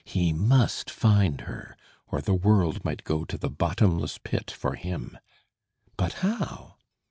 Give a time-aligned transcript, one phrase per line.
[0.03, 5.19] He must find her; or the world might go to the bottomless pit for him.
[5.95, 6.77] But how?